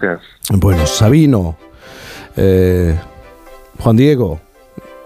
[0.00, 0.28] gracias.
[0.50, 1.56] Bueno, Sabino,
[2.36, 2.98] eh,
[3.78, 4.40] Juan Diego,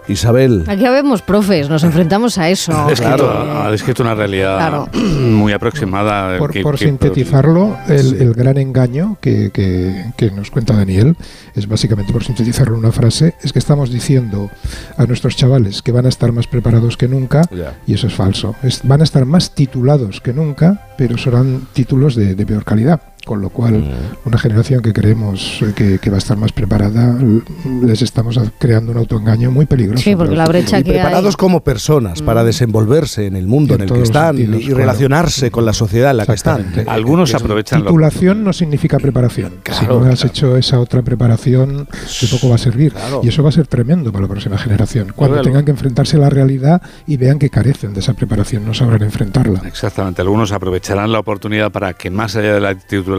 [0.07, 0.63] Isabel.
[0.67, 2.71] Aquí habemos profes, nos enfrentamos a eso.
[2.71, 6.37] Ha descrito, ha descrito una realidad muy aproximada.
[6.37, 11.15] Por, por sintetizarlo, el, el, gran engaño que, que, que, nos cuenta Daniel
[11.55, 14.49] es básicamente, por sintetizarlo en una frase, es que estamos diciendo
[14.97, 17.73] a nuestros chavales que van a estar más preparados que nunca, yeah.
[17.87, 18.55] y eso es falso.
[18.63, 23.01] Es, van a estar más titulados que nunca, pero serán títulos de, de peor calidad
[23.25, 24.27] con lo cual mm.
[24.27, 27.17] una generación que creemos que, que, va a estar más preparada
[27.81, 30.03] les estamos creando un autoengaño muy peligroso.
[30.03, 31.37] Sí, porque la brecha y que preparados hay...
[31.37, 32.25] como personas mm.
[32.25, 35.51] para desenvolverse en el mundo en, en el que están sentidos, y relacionarse claro.
[35.51, 36.85] con la sociedad en la que están.
[36.87, 39.55] Algunos aprovechan titulación no significa preparación.
[39.63, 40.27] Claro, si no has claro.
[40.27, 41.87] hecho esa otra preparación,
[42.21, 42.93] de poco va a servir.
[43.23, 45.13] Y eso va a ser tremendo para la próxima generación.
[45.15, 48.73] Cuando tengan que enfrentarse a la realidad y vean que carecen de esa preparación, no
[48.73, 49.61] sabrán enfrentarla.
[49.65, 50.21] Exactamente.
[50.21, 53.14] Algunos aprovecharán la oportunidad para que más allá de la titulación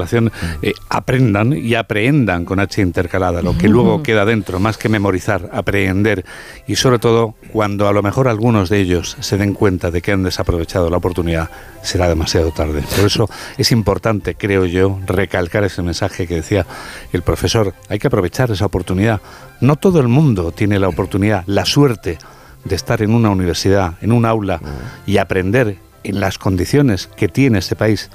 [0.62, 5.50] eh, aprendan y aprehendan con H intercalada, lo que luego queda dentro, más que memorizar,
[5.52, 6.24] aprehender
[6.66, 10.12] y sobre todo cuando a lo mejor algunos de ellos se den cuenta de que
[10.12, 11.50] han desaprovechado la oportunidad,
[11.82, 12.82] será demasiado tarde.
[12.82, 16.66] Por eso es importante, creo yo, recalcar ese mensaje que decía
[17.12, 19.20] el profesor, hay que aprovechar esa oportunidad.
[19.60, 22.18] No todo el mundo tiene la oportunidad, la suerte
[22.64, 24.60] de estar en una universidad, en un aula
[25.06, 28.10] y aprender en las condiciones que tiene ese país.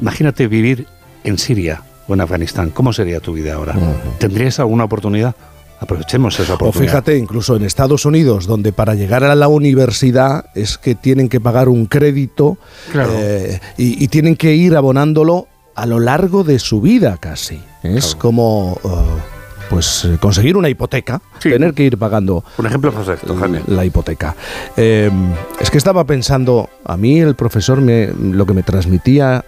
[0.00, 0.86] Imagínate vivir
[1.24, 3.74] en Siria o en Afganistán, ¿cómo sería tu vida ahora?
[3.76, 4.18] Uh -huh.
[4.18, 5.34] ¿Tendrías alguna oportunidad?
[5.80, 6.82] Aprovechemos esa oportunidad.
[6.82, 11.28] O fíjate, incluso en Estados Unidos, donde para llegar a la universidad es que tienen
[11.28, 12.58] que pagar un crédito
[12.92, 13.12] claro.
[13.16, 17.60] eh, y, y, tienen que ir abonándolo a lo largo de su vida casi.
[17.82, 18.18] Es claro.
[18.18, 18.72] como...
[18.82, 19.34] Uh,
[19.70, 21.48] pues conseguir una hipoteca, sí.
[21.48, 23.62] tener que ir pagando un ejemplo perfecto, Jaime.
[23.66, 24.36] la hipoteca.
[24.76, 25.10] Eh,
[25.58, 29.44] es que estaba pensando, a mí el profesor me, lo que me transmitía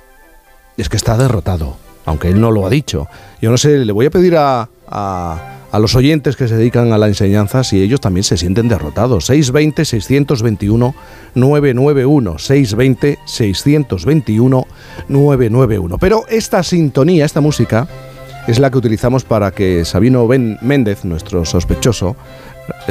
[0.82, 3.08] es que está derrotado, aunque él no lo ha dicho.
[3.41, 6.92] Yo no sé, le voy a pedir a, a, a los oyentes que se dedican
[6.92, 9.28] a la enseñanza si ellos también se sienten derrotados.
[9.30, 10.94] 620-621-991.
[15.06, 15.98] 620-621-991.
[16.01, 17.89] Pero esta sintonía, esta música,
[18.46, 22.17] es la que utilizamos para que Sabino ben Méndez, nuestro sospechoso,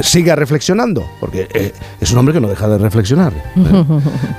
[0.02, 3.84] siga reflexionando, porque eh, es un hombre que no deja de reflexionar eh,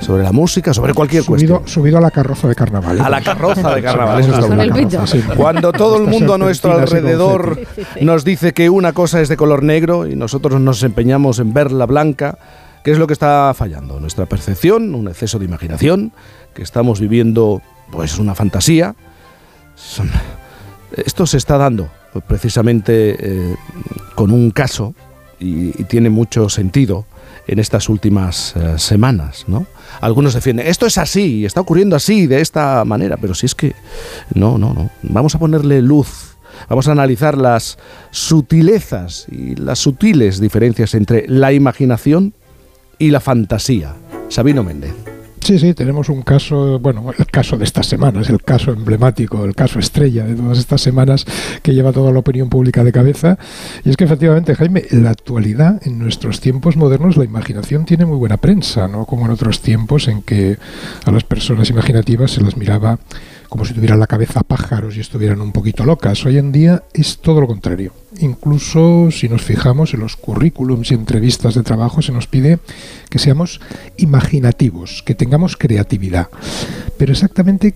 [0.00, 1.82] sobre la música, sobre cualquier subido, cuestión.
[1.82, 2.98] Subido a la carroza de carnaval.
[2.98, 3.02] ¿eh?
[3.02, 4.20] A la carroza de carnaval.
[4.20, 5.06] eso está pito.
[5.06, 5.22] Sí.
[5.36, 7.60] Cuando todo el mundo a nuestro alrededor
[8.00, 11.86] nos dice que una cosa es de color negro y nosotros nos empeñamos en verla
[11.86, 12.38] blanca,
[12.84, 14.00] ¿qué es lo que está fallando?
[14.00, 16.12] Nuestra percepción, un exceso de imaginación,
[16.54, 18.94] que estamos viviendo pues una fantasía.
[20.96, 21.88] Esto se está dando
[22.26, 23.56] precisamente eh,
[24.14, 24.94] con un caso
[25.40, 27.04] y, tiene mucho sentido
[27.46, 29.66] en estas últimas uh, semanas, ¿no?
[30.00, 33.74] Algunos defienden, esto es así, está ocurriendo así, de esta manera, pero si es que
[34.34, 34.90] no, no, no.
[35.02, 36.36] Vamos a ponerle luz,
[36.68, 37.78] vamos a analizar las
[38.10, 42.34] sutilezas y las sutiles diferencias entre la imaginación
[42.98, 43.94] y la fantasía.
[44.28, 45.17] Sabino Méndez.
[45.40, 49.54] Sí, sí, tenemos un caso, bueno, el caso de estas semanas, el caso emblemático, el
[49.54, 51.24] caso estrella de todas estas semanas
[51.62, 53.38] que lleva toda la opinión pública de cabeza.
[53.84, 58.04] Y es que efectivamente, Jaime, en la actualidad, en nuestros tiempos modernos, la imaginación tiene
[58.04, 59.06] muy buena prensa, ¿no?
[59.06, 60.58] Como en otros tiempos en que
[61.04, 62.98] a las personas imaginativas se las miraba
[63.48, 66.24] como si tuvieran la cabeza pájaros y estuvieran un poquito locas.
[66.26, 67.92] Hoy en día es todo lo contrario.
[68.20, 72.58] Incluso si nos fijamos en los currículums y entrevistas de trabajo, se nos pide
[73.08, 73.60] que seamos
[73.96, 76.28] imaginativos, que tengamos creatividad.
[76.98, 77.74] Pero exactamente,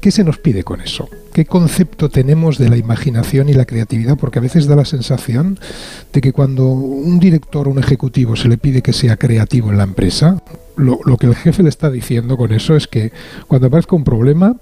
[0.00, 1.08] ¿qué se nos pide con eso?
[1.32, 4.16] ¿Qué concepto tenemos de la imaginación y la creatividad?
[4.18, 5.58] Porque a veces da la sensación
[6.12, 9.78] de que cuando un director o un ejecutivo se le pide que sea creativo en
[9.78, 10.42] la empresa,
[10.76, 13.12] lo, lo que el jefe le está diciendo con eso es que
[13.46, 14.56] cuando aparezca un problema,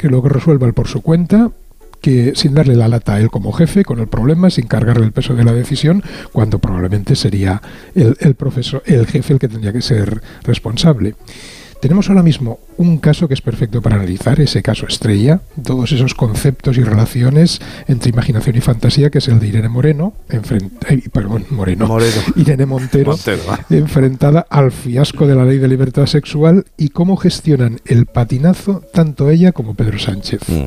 [0.00, 1.50] que lo resuelva él por su cuenta,
[2.00, 5.12] que sin darle la lata a él como jefe con el problema, sin cargarle el
[5.12, 6.02] peso de la decisión,
[6.32, 7.60] cuando probablemente sería
[7.94, 11.16] el, el profesor, el jefe el que tendría que ser responsable.
[11.80, 16.14] Tenemos ahora mismo un caso que es perfecto para analizar, ese caso estrella, todos esos
[16.14, 17.58] conceptos y relaciones
[17.88, 22.20] entre imaginación y fantasía, que es el de Irene Moreno, enfrenta, eh, perdón, Moreno, Moreno.
[22.36, 27.80] Irene Montero, Montero enfrentada al fiasco de la ley de libertad sexual y cómo gestionan
[27.86, 30.42] el patinazo tanto ella como Pedro Sánchez.
[30.48, 30.64] Mm.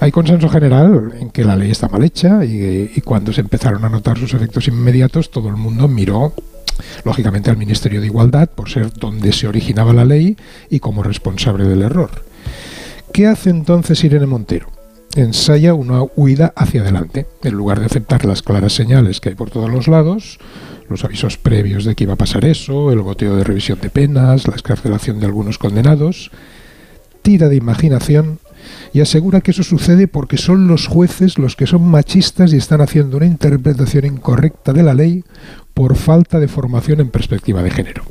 [0.00, 3.84] Hay consenso general en que la ley está mal hecha y, y cuando se empezaron
[3.84, 6.32] a notar sus efectos inmediatos, todo el mundo miró
[7.04, 10.36] lógicamente al Ministerio de Igualdad por ser donde se originaba la ley
[10.68, 12.10] y como responsable del error.
[13.12, 14.68] ¿Qué hace entonces Irene Montero?
[15.16, 19.50] Ensaya una huida hacia adelante, en lugar de aceptar las claras señales que hay por
[19.50, 20.38] todos los lados,
[20.88, 24.46] los avisos previos de que iba a pasar eso, el goteo de revisión de penas,
[24.46, 26.30] la escarcelación de algunos condenados,
[27.22, 28.38] tira de imaginación
[28.92, 32.80] y asegura que eso sucede porque son los jueces los que son machistas y están
[32.80, 35.24] haciendo una interpretación incorrecta de la ley
[35.74, 38.04] por falta de formación en perspectiva de género.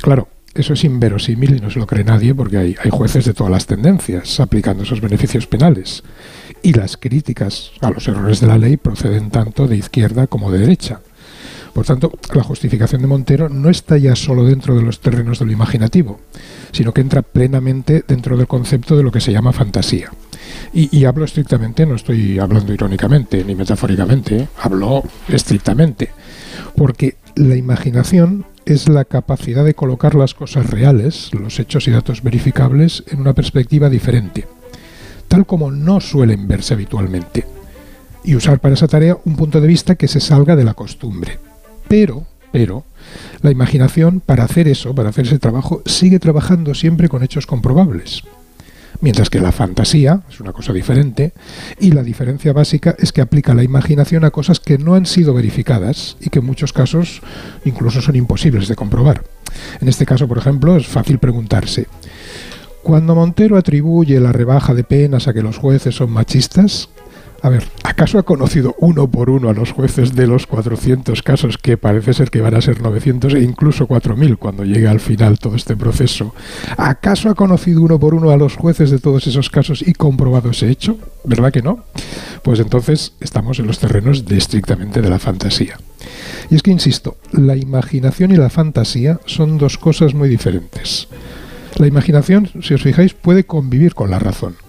[0.00, 3.34] Claro, eso es inverosímil y no se lo cree nadie porque hay, hay, jueces de
[3.34, 6.02] todas las tendencias aplicando esos beneficios penales.
[6.62, 10.60] Y las críticas a los errores de la ley proceden tanto de izquierda como de
[10.60, 11.00] derecha.
[11.74, 15.46] Por tanto, la justificación de Montero no está ya solo dentro de los terrenos de
[15.46, 16.20] lo imaginativo,
[16.70, 20.12] sino que entra plenamente dentro del concepto de lo que se llama fantasía.
[20.72, 26.10] Y, hablo estrictamente, no estoy hablando irónicamente ni metafóricamente, hablo estrictamente,
[26.76, 32.24] porque la imaginación es la capacidad de colocar las cosas reales, los hechos y datos
[32.24, 34.48] verificables, en una perspectiva diferente,
[35.28, 37.46] tal como no suelen verse habitualmente,
[38.24, 41.38] y usar para esa tarea un punto de vista que se salga de la costumbre.
[41.86, 42.84] Pero, pero,
[43.42, 48.24] la imaginación, para hacer eso, para hacer ese trabajo, sigue trabajando siempre con hechos comprobables
[49.00, 51.32] mientras que la fantasía es una cosa diferente
[51.78, 55.34] y la diferencia básica es que aplica la imaginación a cosas que no han sido
[55.34, 57.22] verificadas y que en muchos casos
[57.64, 59.24] incluso son imposibles de comprobar.
[59.80, 61.86] En este caso, por ejemplo, es fácil preguntarse,
[62.82, 66.90] cuando Montero atribuye la rebaja de penas a que los jueces son machistas,
[67.44, 71.58] a ver, ¿acaso ha conocido uno por uno a los jueces de los 400 casos
[71.58, 75.38] que parece ser que van a ser 900 e incluso 4.000 cuando llegue al final
[75.38, 76.34] todo este proceso?
[76.78, 80.52] ¿Acaso ha conocido uno por uno a los jueces de todos esos casos y comprobado
[80.52, 80.96] ese hecho?
[81.24, 81.84] ¿Verdad que no?
[82.42, 85.78] Pues entonces estamos en los terrenos de estrictamente de la fantasía.
[86.48, 91.08] Y es que, insisto, la imaginación y la fantasía son dos cosas muy diferentes.
[91.76, 94.63] La imaginación, si os fijáis, puede convivir con la razón.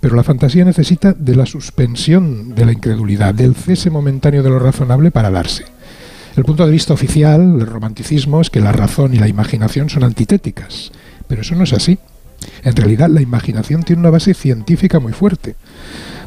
[0.00, 4.58] Pero la fantasía necesita de la suspensión de la incredulidad, del cese momentáneo de lo
[4.58, 5.64] razonable para darse.
[6.36, 10.04] El punto de vista oficial del romanticismo es que la razón y la imaginación son
[10.04, 10.92] antitéticas,
[11.28, 11.98] pero eso no es así.
[12.62, 15.56] En realidad la imaginación tiene una base científica muy fuerte.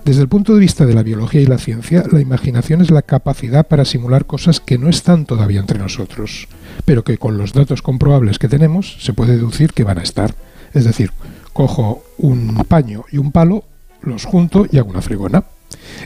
[0.06, 3.02] Desde el punto de vista de la biología y la ciencia, la imaginación es la
[3.02, 6.50] capacidad para simular cosas que no están todavía entre nosotros,
[6.84, 10.36] pero que con los datos comprobables que tenemos se puede deducir que van a estar.
[10.74, 11.12] Es decir,
[11.54, 13.64] cojo un paño y un palo,
[14.02, 15.46] los junto y hago una fregona.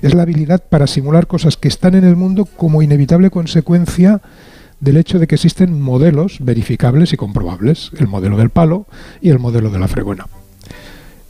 [0.02, 4.22] Es la habilidad para simular cosas que están en el mundo como inevitable consecuencia
[4.80, 8.86] del hecho de que existen modelos verificables y comprobables, el modelo del palo
[9.22, 10.28] y el modelo de la fregona.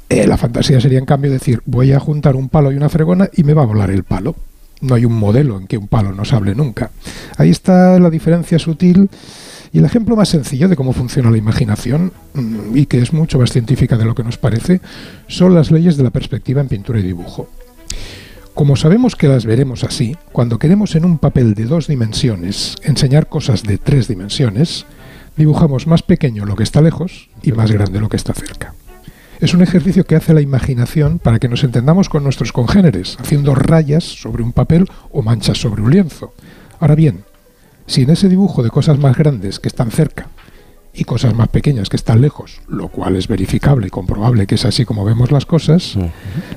[0.09, 3.29] Eh, la fantasía sería en cambio decir, voy a juntar un palo y una fregona
[3.33, 4.35] y me va a volar el palo.
[4.81, 6.91] No hay un modelo en que un palo no se hable nunca.
[7.37, 9.09] Ahí está la diferencia sutil
[9.77, 13.37] y el ejemplo más sencillo de cómo funciona la imaginación, mm, y que es mucho
[13.37, 14.81] más científica de lo que nos parece,
[15.27, 17.47] son las leyes de la perspectiva en pintura y dibujo.
[18.55, 23.29] Como sabemos que las veremos así, cuando queremos en un papel de dos dimensiones enseñar
[23.29, 24.87] cosas de tres dimensiones,
[25.35, 28.73] dibujamos más pequeño lo que está lejos y más grande lo que está cerca.
[29.39, 33.53] Es un ejercicio que hace la imaginación para que nos entendamos con nuestros congéneres, haciendo
[33.53, 36.33] rayas sobre un papel o manchas sobre un lienzo.
[36.79, 37.25] Ahora bien,
[37.87, 40.27] si en ese dibujo de cosas más grandes que están cerca
[40.97, 44.65] y cosas más pequeñas que están lejos, lo cual es verificable y comprobable que es
[44.65, 45.95] así como vemos las cosas,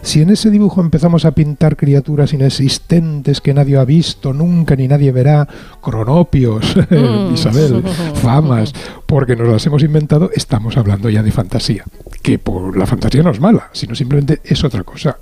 [0.01, 4.89] si en ese dibujo empezamos a pintar criaturas inexistentes que nadie ha visto nunca ni
[4.89, 5.47] nadie verá,
[5.83, 7.35] cronopios, mm.
[7.35, 7.83] Isabel,
[8.15, 8.73] famas,
[9.07, 11.85] porque nos las hemos inventado, estamos hablando ya de fantasía.
[12.23, 15.19] Que por la fantasía no es mala, sino simplemente es otra cosa.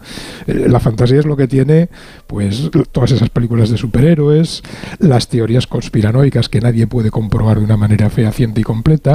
[0.46, 1.88] Eh, la fantasía es lo que tiene,
[2.26, 4.62] pues, todas esas películas de superhéroes,
[4.98, 9.07] las teorías conspiranoicas que nadie puede comprobar de una manera fehaciente y completa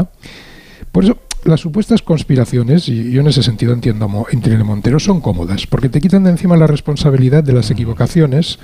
[0.91, 5.21] por eso, las supuestas conspiraciones, y yo en ese sentido entiendo a Irene Montero, son
[5.21, 8.59] cómodas, porque te quitan de encima la responsabilidad de las equivocaciones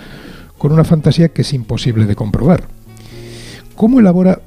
[0.57, 2.63] con una fantasía que es imposible de comprobar.
[3.79, 4.41] ¿Cómo elabora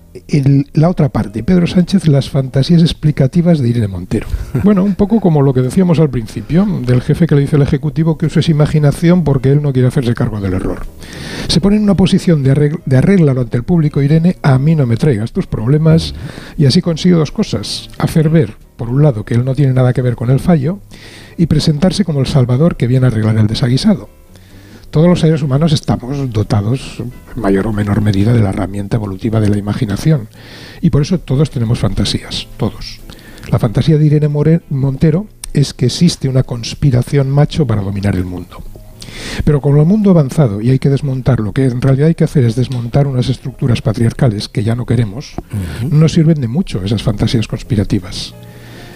[0.74, 4.26] la otra parte, Pedro Sánchez, las fantasías explicativas de Irene Montero?
[4.62, 7.62] Bueno, un poco como lo que decíamos al principio, del jefe que le dice al
[7.62, 10.82] Ejecutivo que use imaginación porque él no quiere hacerse cargo del error.
[11.48, 12.50] Se pone en una posición de,
[12.94, 16.14] arreglarlo ante el público, Irene, a mí no me traigas tus problemas,
[16.58, 19.94] y así consigue dos cosas, hacer ver, por un lado, que él no tiene nada
[19.94, 20.80] que ver con el fallo,
[21.38, 24.10] y presentarse como el salvador que viene a arreglar el desaguisado
[24.92, 29.40] todos los seres humanos estamos dotados en mayor o menor medida de la herramienta evolutiva
[29.40, 30.28] de la imaginación.
[30.82, 33.00] Y por eso todos tenemos fantasías, todos.
[33.50, 34.28] La fantasía de Irene
[34.68, 38.62] Montero es que existe una conspiración macho para dominar el mundo.
[39.46, 42.24] Pero con el mundo avanzado y hay que desmontar, lo que en realidad hay que
[42.24, 45.34] hacer es desmontar unas estructuras patriarcales que ya no queremos,
[45.90, 48.34] no sirven de mucho esas fantasías conspirativas.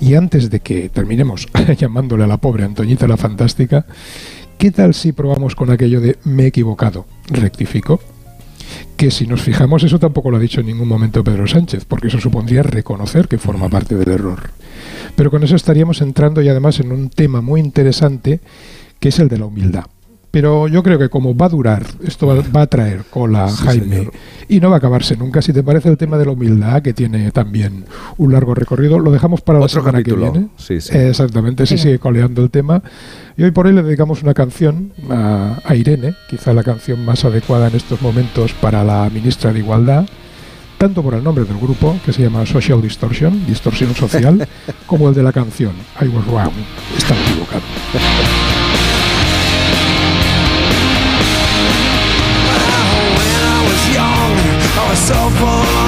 [0.00, 1.46] Y antes de que terminemos
[1.78, 3.84] llamándole a la pobre Antoñita la Fantástica,
[4.60, 7.06] ¿Qué tal si probamos con aquello de me he equivocado?
[7.28, 7.98] Rectifico.
[8.98, 12.08] Que si nos fijamos, eso tampoco lo ha dicho en ningún momento Pedro Sánchez, porque
[12.08, 14.50] eso supondría reconocer que forma parte del error.
[15.16, 18.40] Pero con eso estaríamos entrando y además en un tema muy interesante
[18.98, 19.86] que es el de la humildad.
[20.30, 24.08] Pero yo creo que como va a durar, esto va, a traer cola, Jaime,
[24.48, 25.42] y no va a acabarse nunca.
[25.42, 27.84] Si te parece el tema de la humildad, que tiene también
[28.16, 30.48] un largo recorrido, lo dejamos para la semana que viene.
[31.08, 32.82] Exactamente, si sigue coleando el tema.
[33.36, 37.24] Y hoy por hoy le dedicamos una canción a, a Irene, quizá la canción más
[37.24, 40.06] adecuada en estos momentos para la ministra de Igualdad
[40.78, 44.48] tanto por el nombre del grupo, que se llama Social Distortion, distorsión social,
[44.86, 46.54] como el de la canción, I Was Wrong,
[46.96, 48.59] estaba equivocado.
[55.00, 55.79] So full